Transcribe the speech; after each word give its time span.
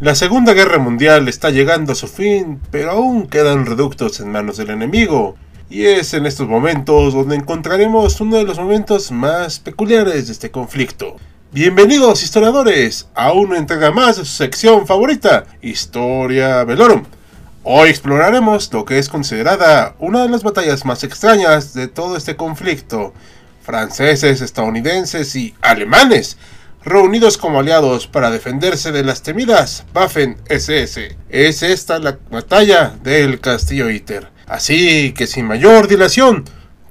La 0.00 0.14
Segunda 0.14 0.52
Guerra 0.52 0.78
Mundial 0.78 1.26
está 1.26 1.50
llegando 1.50 1.90
a 1.90 1.96
su 1.96 2.06
fin, 2.06 2.60
pero 2.70 2.92
aún 2.92 3.26
quedan 3.26 3.66
reductos 3.66 4.20
en 4.20 4.30
manos 4.30 4.56
del 4.56 4.70
enemigo. 4.70 5.34
Y 5.68 5.86
es 5.86 6.14
en 6.14 6.24
estos 6.24 6.46
momentos 6.46 7.14
donde 7.14 7.34
encontraremos 7.34 8.20
uno 8.20 8.36
de 8.36 8.44
los 8.44 8.60
momentos 8.60 9.10
más 9.10 9.58
peculiares 9.58 10.28
de 10.28 10.32
este 10.32 10.52
conflicto. 10.52 11.16
Bienvenidos 11.50 12.22
historiadores 12.22 13.08
a 13.16 13.32
una 13.32 13.58
entrega 13.58 13.90
más 13.90 14.18
de 14.18 14.24
su 14.24 14.30
sección 14.30 14.86
favorita, 14.86 15.46
Historia 15.62 16.62
Velorum. 16.62 17.02
Hoy 17.64 17.90
exploraremos 17.90 18.72
lo 18.72 18.84
que 18.84 19.00
es 19.00 19.08
considerada 19.08 19.96
una 19.98 20.22
de 20.22 20.28
las 20.28 20.44
batallas 20.44 20.84
más 20.84 21.02
extrañas 21.02 21.74
de 21.74 21.88
todo 21.88 22.16
este 22.16 22.36
conflicto. 22.36 23.14
Franceses, 23.62 24.42
estadounidenses 24.42 25.34
y 25.34 25.56
alemanes 25.60 26.38
reunidos 26.88 27.38
como 27.38 27.60
aliados 27.60 28.06
para 28.06 28.30
defenderse 28.30 28.92
de 28.92 29.04
las 29.04 29.22
temidas 29.22 29.84
Waffen-SS. 29.94 31.16
Es 31.28 31.62
esta 31.62 31.98
la 31.98 32.18
batalla 32.30 32.94
del 33.02 33.40
Castillo 33.40 33.90
Iter. 33.90 34.28
Así 34.46 35.12
que 35.12 35.26
sin 35.26 35.46
mayor 35.46 35.88
dilación, 35.88 36.44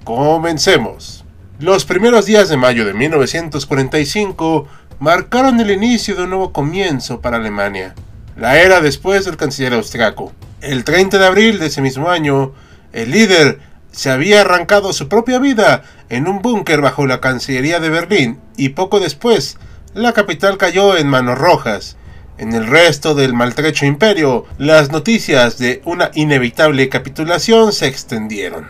comencemos. 0.04 1.26
Los 1.60 1.86
primeros 1.86 2.26
días 2.26 2.50
de 2.50 2.58
mayo 2.58 2.86
de 2.86 2.94
1945 2.94 4.68
marcaron 5.00 5.60
el 5.60 5.72
inicio 5.72 6.16
de 6.16 6.24
un 6.24 6.30
nuevo 6.30 6.54
comienzo 6.54 7.20
para 7.20 7.38
Alemania, 7.38 7.96
la 8.36 8.60
era 8.60 8.82
después 8.82 9.26
del 9.26 9.38
canciller 9.38 9.74
austriaco. 9.74 10.32
El 10.62 10.84
30 10.84 11.18
de 11.18 11.26
abril 11.26 11.60
de 11.60 11.68
ese 11.68 11.82
mismo 11.82 12.10
año, 12.10 12.54
el 12.94 13.12
líder 13.12 13.60
se 13.92 14.12
había 14.12 14.42
arrancado 14.42 14.94
su 14.94 15.08
propia 15.08 15.40
vida 15.40 15.84
en 16.10 16.28
un 16.28 16.42
búnker 16.42 16.82
bajo 16.82 17.08
la 17.08 17.20
Cancillería 17.20 17.80
de 17.80 17.90
Berlín 17.90 18.40
y 18.56 18.70
poco 18.70 19.00
después 19.00 19.58
la 19.98 20.14
capital 20.14 20.58
cayó 20.58 20.96
en 20.96 21.08
manos 21.08 21.40
rojas. 21.40 21.98
En 22.38 22.54
el 22.54 22.68
resto 22.68 23.16
del 23.16 23.34
maltrecho 23.34 23.88
imperio, 23.88 24.46
las 24.60 24.92
noticias 24.92 25.58
de 25.58 25.82
una 25.86 26.12
inevitable 26.14 26.88
capitulación 26.88 27.74
se 27.74 27.88
extendieron. 27.88 28.70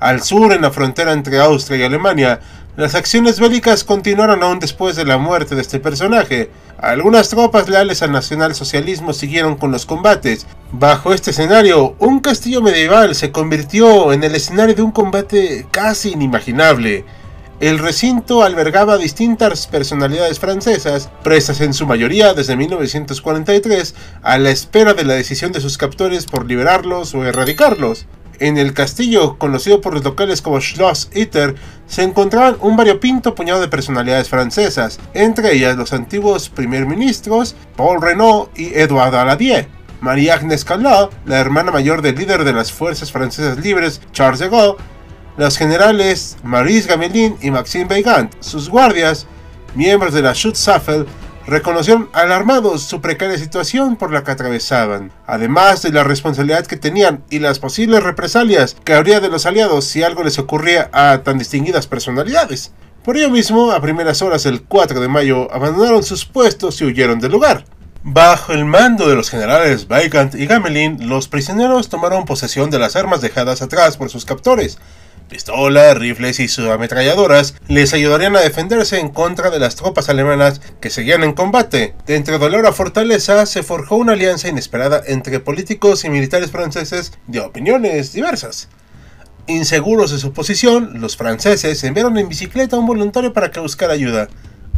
Al 0.00 0.22
sur, 0.22 0.52
en 0.52 0.62
la 0.62 0.72
frontera 0.72 1.12
entre 1.12 1.38
Austria 1.38 1.78
y 1.78 1.82
Alemania, 1.84 2.40
las 2.76 2.96
acciones 2.96 3.38
bélicas 3.38 3.84
continuaron 3.84 4.42
aún 4.42 4.58
después 4.58 4.96
de 4.96 5.04
la 5.04 5.18
muerte 5.18 5.54
de 5.54 5.62
este 5.62 5.78
personaje. 5.78 6.50
Algunas 6.78 7.28
tropas 7.28 7.68
leales 7.68 8.02
al 8.02 8.10
nacionalsocialismo 8.10 9.12
siguieron 9.12 9.54
con 9.54 9.70
los 9.70 9.86
combates. 9.86 10.48
Bajo 10.72 11.14
este 11.14 11.30
escenario, 11.30 11.94
un 12.00 12.18
castillo 12.18 12.60
medieval 12.60 13.14
se 13.14 13.30
convirtió 13.30 14.12
en 14.12 14.24
el 14.24 14.34
escenario 14.34 14.74
de 14.74 14.82
un 14.82 14.90
combate 14.90 15.66
casi 15.70 16.10
inimaginable. 16.10 17.04
El 17.58 17.78
recinto 17.78 18.42
albergaba 18.42 18.98
distintas 18.98 19.66
personalidades 19.66 20.38
francesas, 20.38 21.08
presas 21.22 21.62
en 21.62 21.72
su 21.72 21.86
mayoría 21.86 22.34
desde 22.34 22.54
1943, 22.54 23.94
a 24.22 24.36
la 24.36 24.50
espera 24.50 24.92
de 24.92 25.04
la 25.04 25.14
decisión 25.14 25.52
de 25.52 25.62
sus 25.62 25.78
captores 25.78 26.26
por 26.26 26.44
liberarlos 26.44 27.14
o 27.14 27.24
erradicarlos. 27.24 28.04
En 28.40 28.58
el 28.58 28.74
castillo, 28.74 29.38
conocido 29.38 29.80
por 29.80 29.94
los 29.94 30.04
locales 30.04 30.42
como 30.42 30.60
Schloss 30.60 31.08
Itter, 31.14 31.54
se 31.86 32.02
encontraban 32.02 32.58
un 32.60 32.76
variopinto 32.76 33.34
puñado 33.34 33.62
de 33.62 33.68
personalidades 33.68 34.28
francesas, 34.28 34.98
entre 35.14 35.54
ellas 35.54 35.78
los 35.78 35.94
antiguos 35.94 36.50
primer 36.50 36.84
ministros 36.84 37.56
Paul 37.74 38.02
Renault 38.02 38.50
y 38.58 38.74
Edouard 38.74 39.12
Daladier. 39.12 39.66
Marie-Agnes 40.02 40.66
Callat, 40.66 41.10
la 41.24 41.38
hermana 41.38 41.72
mayor 41.72 42.02
del 42.02 42.16
líder 42.16 42.44
de 42.44 42.52
las 42.52 42.70
fuerzas 42.70 43.10
francesas 43.10 43.56
libres 43.58 44.02
Charles 44.12 44.40
de 44.40 44.50
Gaulle, 44.50 44.76
los 45.36 45.58
generales 45.58 46.36
Maurice 46.42 46.88
Gamelin 46.88 47.36
y 47.42 47.50
Maxime 47.50 47.86
Weygand, 47.86 48.30
sus 48.40 48.68
guardias, 48.68 49.26
miembros 49.74 50.14
de 50.14 50.22
la 50.22 50.32
Schutzstaffel, 50.32 51.06
reconocieron 51.46 52.08
alarmados 52.12 52.82
su 52.82 53.00
precaria 53.00 53.38
situación 53.38 53.96
por 53.96 54.12
la 54.12 54.24
que 54.24 54.32
atravesaban, 54.32 55.12
además 55.26 55.82
de 55.82 55.92
la 55.92 56.02
responsabilidad 56.02 56.66
que 56.66 56.76
tenían 56.76 57.22
y 57.30 57.38
las 57.38 57.60
posibles 57.60 58.02
represalias 58.02 58.76
que 58.82 58.94
habría 58.94 59.20
de 59.20 59.28
los 59.28 59.46
aliados 59.46 59.84
si 59.84 60.02
algo 60.02 60.24
les 60.24 60.38
ocurría 60.38 60.90
a 60.92 61.22
tan 61.22 61.38
distinguidas 61.38 61.86
personalidades. 61.86 62.72
Por 63.04 63.16
ello 63.16 63.30
mismo, 63.30 63.70
a 63.70 63.80
primeras 63.80 64.22
horas 64.22 64.42
del 64.42 64.62
4 64.62 64.98
de 64.98 65.06
mayo, 65.06 65.52
abandonaron 65.52 66.02
sus 66.02 66.24
puestos 66.24 66.80
y 66.80 66.86
huyeron 66.86 67.20
del 67.20 67.30
lugar. 67.30 67.64
Bajo 68.02 68.52
el 68.52 68.64
mando 68.64 69.08
de 69.08 69.14
los 69.14 69.30
generales 69.30 69.86
Weygand 69.88 70.34
y 70.34 70.46
Gamelin, 70.46 71.08
los 71.08 71.28
prisioneros 71.28 71.88
tomaron 71.88 72.24
posesión 72.24 72.70
de 72.70 72.78
las 72.80 72.96
armas 72.96 73.20
dejadas 73.20 73.62
atrás 73.62 73.96
por 73.96 74.10
sus 74.10 74.24
captores, 74.24 74.78
Pistolas, 75.28 75.98
rifles 75.98 76.38
y 76.38 76.46
subametralladoras 76.46 77.56
les 77.66 77.92
ayudarían 77.92 78.36
a 78.36 78.40
defenderse 78.40 79.00
en 79.00 79.08
contra 79.08 79.50
de 79.50 79.58
las 79.58 79.74
tropas 79.74 80.08
alemanas 80.08 80.60
que 80.80 80.88
seguían 80.88 81.24
en 81.24 81.32
combate. 81.32 81.94
Dentro 82.06 82.38
de 82.38 82.62
la 82.62 82.72
fortaleza 82.72 83.44
se 83.46 83.64
forjó 83.64 83.96
una 83.96 84.12
alianza 84.12 84.48
inesperada 84.48 85.02
entre 85.04 85.40
políticos 85.40 86.04
y 86.04 86.10
militares 86.10 86.52
franceses 86.52 87.12
de 87.26 87.40
opiniones 87.40 88.12
diversas. 88.12 88.68
Inseguros 89.48 90.12
de 90.12 90.18
su 90.18 90.32
posición, 90.32 91.00
los 91.00 91.16
franceses 91.16 91.82
enviaron 91.82 92.18
en 92.18 92.28
bicicleta 92.28 92.76
a 92.76 92.78
un 92.78 92.86
voluntario 92.86 93.32
para 93.32 93.50
que 93.50 93.60
buscara 93.60 93.94
ayuda. 93.94 94.28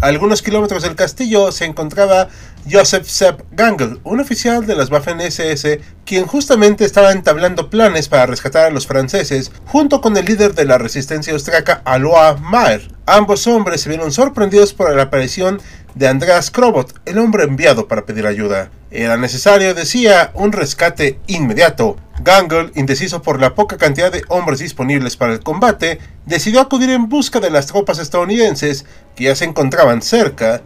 A 0.01 0.07
algunos 0.07 0.43
kilómetros 0.43 0.85
del 0.85 0.95
castillo 0.95 1.51
se 1.51 1.65
encontraba 1.65 2.29
Joseph 2.71 3.07
Sepp 3.07 3.41
Gangl, 3.51 3.99
un 4.05 4.21
oficial 4.21 4.65
de 4.65 4.77
las 4.77 4.93
Waffen-SS, 4.93 5.81
quien 6.05 6.27
justamente 6.27 6.85
estaba 6.85 7.11
entablando 7.11 7.69
planes 7.69 8.09
para 8.09 8.27
rescatar 8.27 8.67
a 8.67 8.71
los 8.71 8.87
franceses, 8.87 9.51
junto 9.67 10.01
con 10.01 10.17
el 10.17 10.25
líder 10.25 10.55
de 10.55 10.67
la 10.67 10.79
resistencia 10.79 11.33
austriaca 11.33 11.83
Alois 11.85 12.41
Maer. 12.41 12.98
Ambos 13.11 13.47
hombres 13.47 13.81
se 13.81 13.89
vieron 13.89 14.13
sorprendidos 14.13 14.75
por 14.75 14.95
la 14.95 15.05
aparición 15.05 15.63
de 15.95 16.09
Andreas 16.09 16.51
Krobot, 16.51 16.93
el 17.07 17.17
hombre 17.17 17.45
enviado 17.45 17.89
para 17.89 18.05
pedir 18.05 18.27
ayuda. 18.27 18.71
Era 18.91 19.17
necesario, 19.17 19.73
decía, 19.73 20.31
un 20.35 20.53
rescate 20.53 21.19
inmediato. 21.27 21.97
Gangle, 22.21 22.71
indeciso 22.75 23.23
por 23.23 23.41
la 23.41 23.55
poca 23.55 23.79
cantidad 23.79 24.13
de 24.13 24.25
hombres 24.29 24.59
disponibles 24.59 25.17
para 25.17 25.33
el 25.33 25.41
combate, 25.41 26.01
decidió 26.27 26.61
acudir 26.61 26.91
en 26.91 27.09
busca 27.09 27.41
de 27.41 27.49
las 27.49 27.69
tropas 27.69 27.99
estadounidenses 27.99 28.85
que 29.17 29.25
ya 29.25 29.35
se 29.35 29.47
encontraban 29.47 30.03
cerca. 30.03 30.61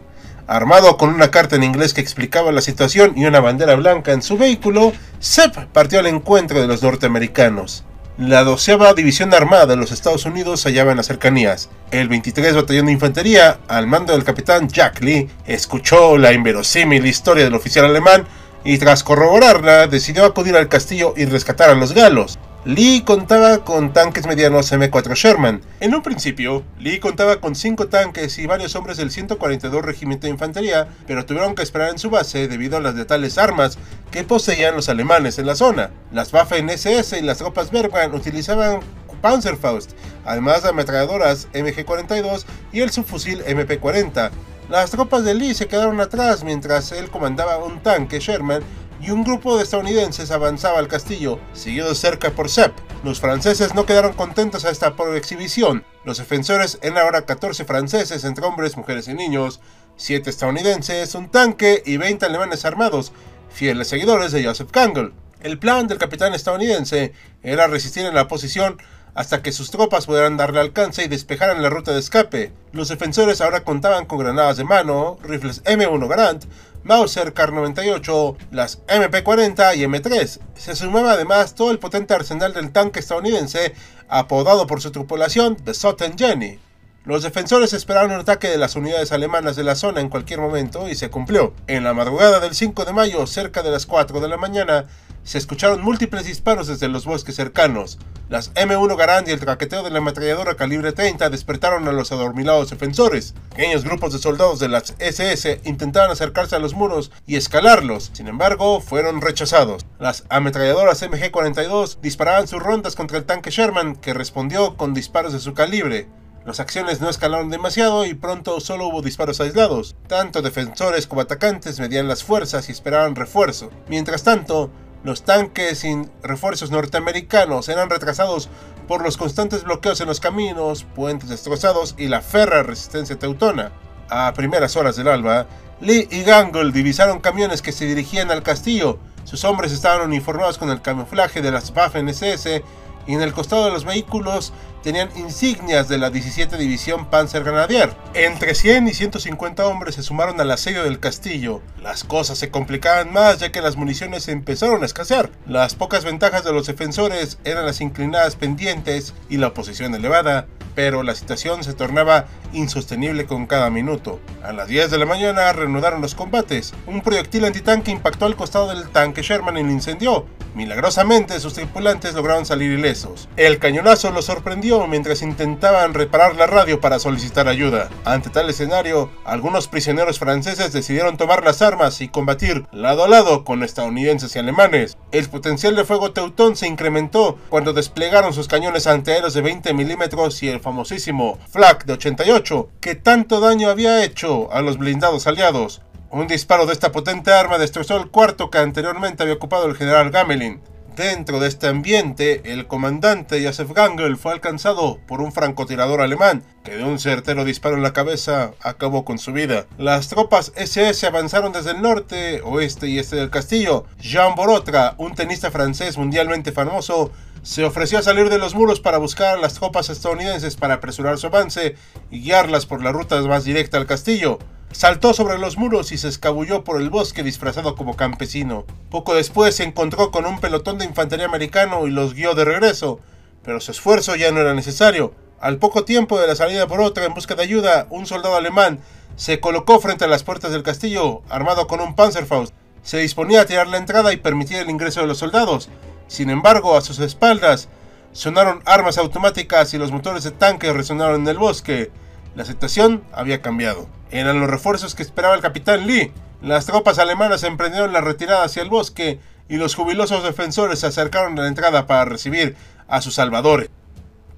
Armado 0.45 0.97
con 0.97 1.13
una 1.13 1.31
carta 1.31 1.55
en 1.55 1.63
inglés 1.63 1.93
que 1.93 2.01
explicaba 2.01 2.51
la 2.51 2.59
situación 2.59 3.13
y 3.15 3.23
una 3.23 3.39
bandera 3.39 3.75
blanca 3.75 4.11
en 4.11 4.21
su 4.21 4.37
vehículo, 4.37 4.91
Sepp 5.21 5.55
partió 5.71 5.97
al 5.97 6.07
encuentro 6.07 6.59
de 6.59 6.67
los 6.67 6.83
norteamericanos. 6.83 7.85
La 8.19 8.43
doceava 8.43 8.93
División 8.93 9.33
Armada 9.33 9.65
de 9.65 9.75
los 9.75 9.91
Estados 9.91 10.25
Unidos 10.25 10.61
se 10.61 10.69
hallaba 10.69 10.91
en 10.91 10.97
las 10.97 11.07
cercanías. 11.07 11.71
El 11.89 12.09
23 12.09 12.53
Batallón 12.53 12.85
de 12.85 12.91
Infantería, 12.91 13.57
al 13.67 13.87
mando 13.87 14.13
del 14.13 14.23
capitán 14.23 14.69
Jack 14.69 15.01
Lee, 15.01 15.31
escuchó 15.47 16.19
la 16.19 16.31
inverosímil 16.31 17.07
historia 17.07 17.43
del 17.43 17.55
oficial 17.55 17.85
alemán 17.85 18.27
y 18.63 18.77
tras 18.77 19.03
corroborarla 19.03 19.87
decidió 19.87 20.25
acudir 20.25 20.55
al 20.55 20.69
castillo 20.69 21.15
y 21.17 21.25
rescatar 21.25 21.71
a 21.71 21.73
los 21.73 21.93
galos. 21.93 22.37
Lee 22.65 23.03
contaba 23.05 23.65
con 23.65 23.91
tanques 23.91 24.25
medianos 24.25 24.71
M4 24.71 25.15
Sherman. 25.15 25.59
En 25.81 25.93
un 25.93 26.01
principio, 26.01 26.63
Lee 26.79 27.01
contaba 27.01 27.41
con 27.41 27.55
5 27.55 27.87
tanques 27.87 28.39
y 28.39 28.45
varios 28.45 28.73
hombres 28.77 28.95
del 28.95 29.11
142 29.11 29.83
Regimiento 29.83 30.27
de 30.27 30.31
Infantería, 30.31 30.87
pero 31.05 31.25
tuvieron 31.25 31.55
que 31.55 31.61
esperar 31.61 31.89
en 31.89 31.99
su 31.99 32.09
base 32.09 32.47
debido 32.47 32.77
a 32.77 32.79
las 32.79 32.95
letales 32.95 33.37
armas 33.37 33.77
que 34.11 34.23
poseían 34.23 34.77
los 34.77 34.87
alemanes 34.87 35.39
en 35.39 35.45
la 35.45 35.55
zona. 35.55 35.91
Las 36.13 36.31
Waffen-SS 36.33 37.19
y 37.19 37.21
las 37.21 37.39
tropas 37.39 37.69
Bergmann 37.69 38.13
utilizaban 38.13 38.79
Panzerfaust, 39.21 39.91
además 40.23 40.63
de 40.63 40.69
ametralladoras 40.69 41.49
MG-42 41.51 42.45
y 42.71 42.79
el 42.79 42.91
subfusil 42.91 43.43
MP-40. 43.43 44.31
Las 44.69 44.91
tropas 44.91 45.25
de 45.25 45.33
Lee 45.33 45.53
se 45.53 45.67
quedaron 45.67 45.99
atrás 45.99 46.45
mientras 46.45 46.93
él 46.93 47.09
comandaba 47.09 47.57
un 47.57 47.83
tanque 47.83 48.19
Sherman 48.19 48.63
y 49.03 49.11
un 49.11 49.23
grupo 49.23 49.57
de 49.57 49.63
estadounidenses 49.63 50.31
avanzaba 50.31 50.79
al 50.79 50.87
castillo, 50.87 51.37
seguido 51.51 51.93
cerca 51.93 52.31
por 52.31 52.49
Sepp. 52.49 52.71
Los 53.03 53.19
franceses 53.19 53.75
no 53.75 53.85
quedaron 53.85 54.13
contentos 54.13 54.63
a 54.63 54.69
esta 54.69 54.95
exhibición. 55.15 55.83
Los 56.05 56.19
defensores 56.19 56.79
eran 56.81 56.99
ahora 56.99 57.25
14 57.25 57.65
franceses 57.65 58.23
entre 58.23 58.45
hombres, 58.45 58.77
mujeres 58.77 59.09
y 59.09 59.13
niños, 59.13 59.59
7 59.97 60.29
estadounidenses, 60.29 61.15
un 61.15 61.29
tanque 61.29 61.83
y 61.85 61.97
20 61.97 62.25
alemanes 62.25 62.63
armados, 62.63 63.11
fieles 63.49 63.89
seguidores 63.89 64.31
de 64.31 64.45
Joseph 64.45 64.71
Kangol. 64.71 65.13
El 65.41 65.59
plan 65.59 65.87
del 65.87 65.97
capitán 65.97 66.33
estadounidense 66.33 67.11
era 67.43 67.67
resistir 67.67 68.05
en 68.05 68.15
la 68.15 68.29
posición 68.29 68.77
hasta 69.15 69.41
que 69.41 69.51
sus 69.51 69.69
tropas 69.69 70.05
pudieran 70.05 70.37
darle 70.37 70.61
alcance 70.61 71.03
y 71.03 71.07
despejaran 71.07 71.61
la 71.61 71.69
ruta 71.69 71.91
de 71.91 71.99
escape. 71.99 72.51
Los 72.71 72.87
defensores 72.87 73.41
ahora 73.41 73.63
contaban 73.63 74.05
con 74.05 74.19
granadas 74.19 74.57
de 74.57 74.63
mano, 74.63 75.17
rifles 75.21 75.61
M1 75.65 76.07
Garand, 76.07 76.45
Mauser 76.83 77.33
Kar-98, 77.33 78.35
las 78.51 78.85
MP-40 78.87 79.77
y 79.77 79.83
M3. 79.83 80.39
Se 80.55 80.75
sumaba 80.75 81.13
además 81.13 81.55
todo 81.55 81.71
el 81.71 81.79
potente 81.79 82.13
arsenal 82.13 82.53
del 82.53 82.71
tanque 82.71 82.99
estadounidense, 82.99 83.73
apodado 84.09 84.67
por 84.67 84.81
su 84.81 84.91
tripulación 84.91 85.55
The 85.55 85.73
Sotten 85.73 86.17
Jenny. 86.17 86.59
Los 87.05 87.23
defensores 87.23 87.73
esperaban 87.73 88.11
un 88.11 88.21
ataque 88.21 88.47
de 88.47 88.57
las 88.57 88.75
unidades 88.75 89.11
alemanas 89.11 89.55
de 89.55 89.63
la 89.63 89.75
zona 89.75 89.99
en 89.99 90.09
cualquier 90.09 90.39
momento 90.39 90.87
y 90.87 90.95
se 90.95 91.09
cumplió. 91.09 91.53
En 91.67 91.83
la 91.83 91.93
madrugada 91.93 92.39
del 92.39 92.55
5 92.55 92.85
de 92.85 92.93
mayo, 92.93 93.27
cerca 93.27 93.61
de 93.61 93.71
las 93.71 93.85
4 93.85 94.21
de 94.21 94.27
la 94.29 94.37
mañana, 94.37 94.85
se 95.23 95.37
escucharon 95.37 95.81
múltiples 95.81 96.25
disparos 96.25 96.67
desde 96.67 96.87
los 96.87 97.05
bosques 97.05 97.35
cercanos. 97.35 97.97
Las 98.29 98.53
M1 98.55 98.97
Garand 98.97 99.27
y 99.27 99.31
el 99.31 99.39
traqueteo 99.39 99.83
de 99.83 99.89
la 99.89 99.99
ametralladora 99.99 100.55
calibre 100.55 100.91
30 100.91 101.29
despertaron 101.29 101.87
a 101.87 101.91
los 101.91 102.11
adormilados 102.11 102.69
defensores. 102.69 103.35
Pequeños 103.49 103.83
grupos 103.83 104.13
de 104.13 104.19
soldados 104.19 104.59
de 104.59 104.69
las 104.69 104.95
SS 104.99 105.61
intentaban 105.65 106.09
acercarse 106.09 106.55
a 106.55 106.59
los 106.59 106.73
muros 106.73 107.11
y 107.27 107.35
escalarlos, 107.35 108.11
sin 108.13 108.27
embargo, 108.27 108.81
fueron 108.81 109.21
rechazados. 109.21 109.85
Las 109.99 110.23
ametralladoras 110.29 111.03
MG-42 111.03 111.99
disparaban 112.01 112.47
sus 112.47 112.63
rondas 112.63 112.95
contra 112.95 113.17
el 113.17 113.25
tanque 113.25 113.51
Sherman, 113.51 113.95
que 113.95 114.13
respondió 114.13 114.77
con 114.77 114.93
disparos 114.93 115.33
de 115.33 115.39
su 115.39 115.53
calibre. 115.53 116.07
Las 116.45 116.59
acciones 116.59 116.99
no 116.99 117.09
escalaron 117.09 117.49
demasiado 117.49 118.05
y 118.05 118.15
pronto 118.15 118.59
solo 118.59 118.87
hubo 118.87 119.01
disparos 119.01 119.39
aislados. 119.39 119.95
Tanto 120.07 120.41
defensores 120.41 121.07
como 121.07 121.21
atacantes 121.21 121.79
medían 121.79 122.09
las 122.09 122.25
fuerzas 122.25 122.67
y 122.67 122.73
esperaban 122.73 123.15
refuerzo. 123.15 123.71
Mientras 123.87 124.23
tanto, 124.23 124.69
los 125.03 125.23
tanques 125.23 125.79
sin 125.79 126.09
refuerzos 126.21 126.71
norteamericanos 126.71 127.69
eran 127.69 127.89
retrasados 127.89 128.49
por 128.87 129.03
los 129.03 129.17
constantes 129.17 129.63
bloqueos 129.63 130.01
en 130.01 130.07
los 130.07 130.19
caminos, 130.19 130.85
puentes 130.95 131.29
destrozados 131.29 131.95
y 131.97 132.07
la 132.07 132.21
férrea 132.21 132.63
resistencia 132.63 133.17
teutona. 133.17 133.71
A 134.09 134.33
primeras 134.33 134.75
horas 134.75 134.95
del 134.95 135.07
alba, 135.07 135.47
Lee 135.79 136.07
y 136.11 136.23
Gangle 136.23 136.71
divisaron 136.71 137.19
camiones 137.19 137.61
que 137.61 137.71
se 137.71 137.85
dirigían 137.85 138.31
al 138.31 138.43
castillo. 138.43 138.99
Sus 139.23 139.43
hombres 139.43 139.71
estaban 139.71 140.05
uniformados 140.05 140.57
con 140.57 140.69
el 140.69 140.81
camuflaje 140.81 141.41
de 141.41 141.51
las 141.51 141.73
Waffen-SS 141.73 142.63
y 143.07 143.13
en 143.13 143.21
el 143.21 143.33
costado 143.33 143.65
de 143.65 143.71
los 143.71 143.85
vehículos 143.85 144.53
tenían 144.83 145.09
insignias 145.15 145.87
de 145.87 145.97
la 145.97 146.09
17 146.09 146.57
División 146.57 147.05
Panzer 147.09 147.43
Grenadier. 147.43 147.95
Entre 148.13 148.53
100 148.53 148.89
y 148.89 148.93
150 148.93 149.65
hombres 149.65 149.95
se 149.95 150.03
sumaron 150.03 150.39
al 150.39 150.51
asedio 150.51 150.83
del 150.83 150.99
castillo. 150.99 151.61
Las 151.81 152.03
cosas 152.03 152.37
se 152.37 152.51
complicaban 152.51 153.11
más 153.11 153.39
ya 153.39 153.51
que 153.51 153.61
las 153.61 153.77
municiones 153.77 154.27
empezaron 154.27 154.83
a 154.83 154.85
escasear. 154.85 155.31
Las 155.47 155.75
pocas 155.75 156.03
ventajas 156.03 156.43
de 156.43 156.51
los 156.53 156.67
defensores 156.67 157.39
eran 157.45 157.65
las 157.65 157.81
inclinadas 157.81 158.35
pendientes 158.35 159.13
y 159.29 159.37
la 159.37 159.53
posición 159.53 159.95
elevada, 159.95 160.47
pero 160.75 161.03
la 161.03 161.15
situación 161.15 161.63
se 161.63 161.73
tornaba 161.73 162.25
insostenible 162.51 163.25
con 163.25 163.47
cada 163.47 163.69
minuto. 163.69 164.19
A 164.43 164.51
las 164.51 164.67
10 164.67 164.91
de 164.91 164.97
la 164.97 165.05
mañana 165.05 165.53
reanudaron 165.53 166.01
los 166.01 166.15
combates. 166.15 166.73
Un 166.87 167.01
proyectil 167.01 167.45
antitanque 167.45 167.91
impactó 167.91 168.25
al 168.25 168.35
costado 168.35 168.69
del 168.69 168.89
tanque 168.89 169.21
Sherman 169.21 169.57
y 169.57 169.63
lo 169.63 169.71
incendió. 169.71 170.25
Milagrosamente 170.55 171.39
sus 171.39 171.53
tripulantes 171.53 172.13
lograron 172.13 172.45
salir 172.45 172.71
ilesos. 172.71 173.27
El 173.37 173.59
cañonazo 173.59 174.11
los 174.11 174.25
sorprendió 174.25 174.85
mientras 174.87 175.21
intentaban 175.21 175.93
reparar 175.93 176.35
la 176.35 176.45
radio 176.45 176.79
para 176.79 176.99
solicitar 176.99 177.47
ayuda. 177.47 177.89
Ante 178.05 178.29
tal 178.29 178.49
escenario, 178.49 179.09
algunos 179.25 179.67
prisioneros 179.67 180.19
franceses 180.19 180.71
decidieron 180.71 181.17
tomar 181.17 181.43
las 181.43 181.61
armas 181.61 182.01
y 182.01 182.07
combatir 182.07 182.65
lado 182.71 183.03
a 183.03 183.07
lado 183.07 183.43
con 183.43 183.63
estadounidenses 183.63 184.35
y 184.35 184.39
alemanes. 184.39 184.97
El 185.11 185.29
potencial 185.29 185.75
de 185.75 185.85
fuego 185.85 186.11
teutón 186.11 186.55
se 186.55 186.67
incrementó 186.67 187.37
cuando 187.49 187.73
desplegaron 187.73 188.33
sus 188.33 188.47
cañones 188.47 188.87
antiaéreos 188.87 189.33
de 189.33 189.41
20 189.41 189.73
milímetros 189.73 190.41
y 190.43 190.49
el 190.49 190.59
famosísimo 190.59 191.39
Flak 191.49 191.85
de 191.85 191.93
88, 191.93 192.69
que 192.79 192.95
tanto 192.95 193.39
daño 193.39 193.69
había 193.69 194.03
hecho 194.03 194.51
a 194.51 194.61
los 194.61 194.77
blindados 194.77 195.27
aliados. 195.27 195.81
Un 196.13 196.27
disparo 196.27 196.67
de 196.67 196.73
esta 196.73 196.91
potente 196.91 197.33
arma 197.33 197.57
destrozó 197.57 197.97
el 197.97 198.11
cuarto 198.11 198.51
que 198.51 198.59
anteriormente 198.59 199.23
había 199.23 199.33
ocupado 199.33 199.65
el 199.65 199.75
general 199.75 200.11
Gamelin. 200.11 200.61
Dentro 200.95 201.39
de 201.39 201.47
este 201.47 201.65
ambiente, 201.65 202.53
el 202.53 202.67
comandante 202.67 203.43
Josef 203.43 203.71
Gangel 203.71 204.15
fue 204.15 204.31
alcanzado 204.31 204.99
por 205.07 205.21
un 205.21 205.31
francotirador 205.31 206.01
alemán, 206.01 206.43
que 206.63 206.77
de 206.77 206.83
un 206.83 206.99
certero 206.99 207.45
disparo 207.45 207.77
en 207.77 207.81
la 207.81 207.93
cabeza 207.93 208.51
acabó 208.61 209.05
con 209.05 209.17
su 209.17 209.33
vida. 209.33 209.65
Las 209.79 210.07
tropas 210.07 210.51
SS 210.55 211.07
avanzaron 211.07 211.51
desde 211.51 211.71
el 211.71 211.81
norte, 211.81 212.41
oeste 212.43 212.87
y 212.87 212.99
este 212.99 213.15
del 213.15 213.31
castillo. 213.31 213.85
Jean 213.99 214.35
Borotra, 214.35 214.93
un 214.99 215.15
tenista 215.15 215.49
francés 215.49 215.97
mundialmente 215.97 216.51
famoso, 216.51 217.11
se 217.41 217.65
ofreció 217.65 217.97
a 217.97 218.03
salir 218.03 218.29
de 218.29 218.37
los 218.37 218.53
muros 218.53 218.79
para 218.79 218.99
buscar 218.99 219.35
a 219.35 219.41
las 219.41 219.55
tropas 219.55 219.89
estadounidenses 219.89 220.57
para 220.57 220.75
apresurar 220.75 221.17
su 221.17 221.25
avance 221.25 221.75
y 222.11 222.21
guiarlas 222.21 222.67
por 222.67 222.83
la 222.83 222.91
ruta 222.91 223.19
más 223.23 223.45
directa 223.45 223.77
al 223.77 223.87
castillo. 223.87 224.37
Saltó 224.73 225.13
sobre 225.13 225.37
los 225.37 225.55
muros 225.55 225.91
y 225.91 225.99
se 225.99 226.07
escabulló 226.07 226.63
por 226.63 226.81
el 226.81 226.89
bosque 226.89 227.21
disfrazado 227.21 227.75
como 227.75 227.95
campesino. 227.95 228.65
Poco 228.89 229.13
después 229.13 229.55
se 229.55 229.63
encontró 229.63 230.09
con 230.09 230.25
un 230.25 230.39
pelotón 230.39 230.79
de 230.79 230.85
infantería 230.85 231.27
americano 231.27 231.85
y 231.85 231.91
los 231.91 232.15
guió 232.15 232.33
de 232.33 232.43
regreso, 232.43 232.99
pero 233.43 233.61
su 233.61 233.69
esfuerzo 233.69 234.15
ya 234.15 234.31
no 234.31 234.39
era 234.39 234.55
necesario. 234.55 235.13
Al 235.39 235.57
poco 235.57 235.85
tiempo 235.85 236.19
de 236.19 236.25
la 236.25 236.35
salida 236.35 236.65
por 236.65 236.81
otra 236.81 237.05
en 237.05 237.13
busca 237.13 237.35
de 237.35 237.43
ayuda, 237.43 237.85
un 237.91 238.07
soldado 238.07 238.35
alemán 238.35 238.79
se 239.15 239.39
colocó 239.39 239.79
frente 239.79 240.05
a 240.05 240.07
las 240.07 240.23
puertas 240.23 240.51
del 240.51 240.63
castillo, 240.63 241.21
armado 241.29 241.67
con 241.67 241.79
un 241.79 241.95
Panzerfaust. 241.95 242.51
Se 242.81 242.97
disponía 242.97 243.41
a 243.41 243.45
tirar 243.45 243.67
la 243.67 243.77
entrada 243.77 244.11
y 244.11 244.17
permitir 244.17 244.57
el 244.57 244.71
ingreso 244.71 245.01
de 245.01 245.07
los 245.07 245.19
soldados. 245.19 245.69
Sin 246.07 246.31
embargo, 246.31 246.75
a 246.75 246.81
sus 246.81 246.97
espaldas 246.97 247.69
sonaron 248.11 248.63
armas 248.65 248.97
automáticas 248.97 249.71
y 249.75 249.77
los 249.77 249.91
motores 249.91 250.23
de 250.23 250.31
tanque 250.31 250.73
resonaron 250.73 251.21
en 251.21 251.27
el 251.27 251.37
bosque. 251.37 251.91
La 252.35 252.45
situación 252.45 253.03
había 253.11 253.41
cambiado. 253.41 253.87
Eran 254.09 254.39
los 254.39 254.49
refuerzos 254.49 254.95
que 254.95 255.03
esperaba 255.03 255.35
el 255.35 255.41
capitán 255.41 255.85
Lee. 255.85 256.11
Las 256.41 256.65
tropas 256.65 256.97
alemanas 256.97 257.43
emprendieron 257.43 257.93
la 257.93 258.01
retirada 258.01 258.43
hacia 258.43 258.63
el 258.63 258.69
bosque 258.69 259.19
y 259.47 259.57
los 259.57 259.75
jubilosos 259.75 260.23
defensores 260.23 260.79
se 260.79 260.87
acercaron 260.87 261.37
a 261.37 261.43
la 261.43 261.47
entrada 261.47 261.85
para 261.85 262.05
recibir 262.05 262.55
a 262.87 263.01
sus 263.01 263.15
salvadores. 263.15 263.69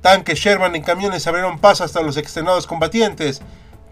Tanques 0.02 0.40
Sherman 0.40 0.76
y 0.76 0.82
camiones 0.82 1.26
abrieron 1.26 1.60
paso 1.60 1.84
hasta 1.84 2.02
los 2.02 2.18
extenuados 2.18 2.68
combatientes, 2.68 3.42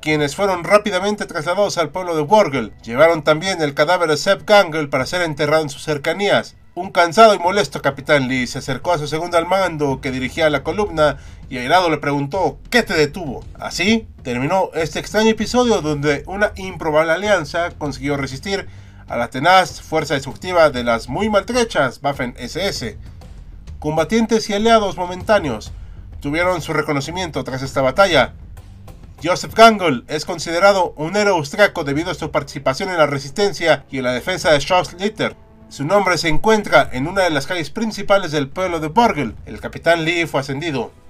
quienes 0.02 0.36
fueron 0.36 0.66
rápidamente 0.66 1.26
trasladados 1.26 1.78
al 1.78 1.90
pueblo 1.90 2.16
de 2.16 2.22
Worgel. 2.22 2.74
Llevaron 2.84 3.24
también 3.24 3.62
el 3.62 3.74
cadáver 3.74 4.10
de 4.10 4.18
Sepp 4.18 4.48
Gangel 4.48 4.90
para 4.90 5.06
ser 5.06 5.22
enterrado 5.22 5.64
en 5.64 5.70
sus 5.70 5.84
cercanías. 5.84 6.56
Un 6.76 6.92
cansado 6.92 7.34
y 7.36 7.40
molesto 7.40 7.82
capitán 7.82 8.28
Lee 8.28 8.48
se 8.48 8.60
acercó 8.60 8.92
a 8.92 8.98
su 8.98 9.08
segundo 9.08 9.38
al 9.38 9.48
mando 9.48 10.02
que 10.02 10.12
dirigía 10.12 10.50
la 10.50 10.64
columna 10.64 11.18
y 11.54 11.60
airado 11.60 11.92
le 11.92 12.00
preguntó 12.00 12.58
¿qué 12.72 12.82
te 12.82 12.96
detuvo? 12.96 13.46
Así 13.60 14.08
terminó 14.24 14.72
este 14.74 14.98
extraño 14.98 15.30
episodio 15.30 15.82
donde 15.82 16.24
una 16.26 16.52
improbable 16.56 17.12
alianza 17.12 17.70
consiguió 17.78 18.18
resistir 18.18 18.68
a 19.08 19.18
la 19.18 19.30
tenaz 19.30 19.80
fuerza 19.80 20.16
destructiva 20.16 20.72
de 20.72 20.84
las 20.84 21.10
muy 21.10 21.30
maltrechas 21.30 22.00
Waffen 22.02 22.34
SS. 22.40 22.98
Combatientes 23.78 24.50
y 24.50 24.54
aliados 24.56 24.98
momentáneos 24.98 25.72
tuvieron 26.22 26.60
su 26.64 26.74
reconocimiento 26.74 27.44
tras 27.44 27.62
esta 27.62 27.84
batalla. 27.84 28.34
Joseph 29.24 29.54
Gangel 29.54 30.06
es 30.08 30.26
considerado 30.26 30.96
un 30.98 31.16
héroe 31.16 31.38
austriaco 31.38 31.84
debido 31.84 32.10
a 32.10 32.16
su 32.16 32.32
participación 32.32 32.90
en 32.90 32.98
la 32.98 33.06
resistencia 33.06 33.86
y 33.92 34.00
en 34.00 34.06
la 34.06 34.14
defensa 34.14 34.52
de 34.52 34.66
Litter. 34.98 35.36
Su 35.70 35.86
nombre 35.86 36.18
se 36.18 36.30
encuentra 36.30 36.90
en 36.92 37.08
una 37.08 37.22
de 37.22 37.30
las 37.30 37.46
calles 37.46 37.70
principales 37.70 38.32
del 38.32 38.50
pueblo 38.50 38.80
de 38.80 38.88
Borgel. 38.88 39.36
El 39.46 39.62
capitán 39.62 40.04
Lee 40.04 40.26
fue 40.26 40.40
ascendido. 40.40 41.03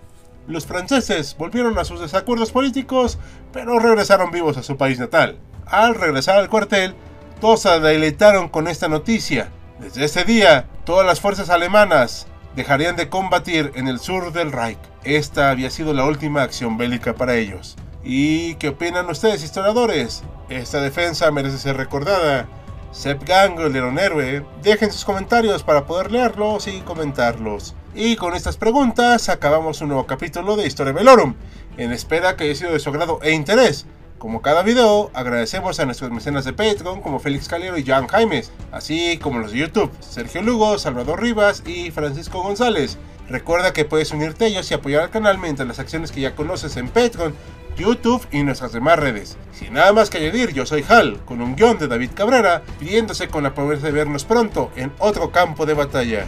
Los 0.48 0.66
franceses 0.66 1.36
volvieron 1.38 1.78
a 1.78 1.86
sus 1.86 2.02
desacuerdos 2.02 2.52
políticos, 2.52 3.18
pero 3.54 3.80
regresaron 3.80 4.32
vivos 4.32 4.58
a 4.58 4.64
su 4.64 4.76
país 4.76 5.00
natal. 5.00 5.38
Al 5.66 5.96
regresar 5.96 6.38
al 6.38 6.50
cuartel, 6.50 6.96
todos 7.40 7.62
se 7.62 7.80
deleitaron 7.80 8.50
con 8.50 8.68
esta 8.68 8.90
noticia. 8.90 9.50
Desde 9.80 10.04
ese 10.04 10.26
día, 10.26 10.66
todas 10.86 11.06
las 11.06 11.22
fuerzas 11.22 11.50
alemanas 11.50 12.28
dejarían 12.58 12.98
de 12.98 13.08
combatir 13.08 13.72
en 13.76 13.88
el 13.88 14.00
sur 14.00 14.34
del 14.34 14.52
Reich. 14.52 14.78
Esta 15.06 15.50
había 15.50 15.70
sido 15.70 15.94
la 15.94 16.06
última 16.06 16.44
acción 16.44 16.78
bélica 16.78 17.14
para 17.16 17.36
ellos. 17.36 17.78
¿Y 18.04 18.56
qué 18.56 18.70
opinan 18.70 19.10
ustedes, 19.10 19.44
historiadores? 19.44 20.24
¿Esta 20.50 20.82
defensa 20.82 21.32
merece 21.32 21.58
ser 21.58 21.78
recordada? 21.78 22.48
Sepp 22.92 23.24
Gangle 23.26 23.78
era 23.78 23.88
un 23.88 23.98
héroe. 23.98 24.46
Dejen 24.62 24.92
sus 24.92 25.06
comentarios 25.06 25.64
para 25.64 25.86
poder 25.86 26.12
leerlos 26.12 26.68
y 26.68 26.82
comentarlos. 26.82 27.76
Y 27.96 28.16
con 28.16 28.34
estas 28.34 28.58
preguntas 28.58 29.30
acabamos 29.30 29.82
un 29.82 29.90
nuevo 29.90 30.08
capítulo 30.08 30.56
de 30.56 30.66
Historia 30.66 30.94
Velorum, 30.94 31.36
en 31.78 31.92
espera 31.92 32.36
que 32.36 32.46
haya 32.46 32.56
sido 32.56 32.74
de 32.74 32.80
su 32.80 32.90
agrado 32.90 33.20
e 33.22 33.34
interés. 33.34 33.86
Como 34.18 34.42
cada 34.42 34.64
video, 34.64 35.12
agradecemos 35.14 35.80
a 35.80 35.86
nuestros 35.86 36.10
mecenas 36.10 36.44
de 36.44 36.54
Patreon 36.54 37.02
como 37.02 37.20
Félix 37.20 37.48
Calero 37.48 37.78
y 37.78 37.86
Jan 37.86 38.08
Jaimes, 38.08 38.52
así 38.72 39.20
como 39.22 39.38
los 39.38 39.52
de 39.52 39.60
YouTube, 39.60 39.92
Sergio 40.00 40.42
Lugo, 40.42 40.80
Salvador 40.80 41.22
Rivas 41.22 41.62
y 41.68 41.92
Francisco 41.92 42.42
González. 42.42 42.98
Recuerda 43.30 43.74
que 43.74 43.86
puedes 43.86 44.12
unirte 44.12 44.46
a 44.46 44.48
ellos 44.48 44.72
y 44.72 44.74
apoyar 44.74 45.04
al 45.04 45.10
canal 45.12 45.38
mediante 45.38 45.64
las 45.64 45.78
acciones 45.78 46.12
que 46.12 46.22
ya 46.22 46.36
conoces 46.36 46.78
en 46.78 46.90
Patreon, 46.90 47.36
YouTube 47.78 48.26
y 48.32 48.44
nuestras 48.44 48.72
demás 48.72 48.98
redes. 48.98 49.38
Sin 49.52 49.74
nada 49.74 49.94
más 49.94 50.10
que 50.10 50.18
añadir, 50.18 50.52
yo 50.54 50.66
soy 50.66 50.84
Hal, 50.88 51.20
con 51.26 51.42
un 51.42 51.56
guion 51.56 51.78
de 51.78 51.88
David 51.88 52.12
Cabrera, 52.16 52.64
pidiéndose 52.80 53.28
con 53.28 53.44
la 53.44 53.54
promesa 53.54 53.86
de 53.86 53.92
vernos 53.92 54.26
pronto 54.26 54.72
en 54.76 54.92
otro 55.00 55.32
campo 55.32 55.66
de 55.66 55.74
batalla. 55.74 56.28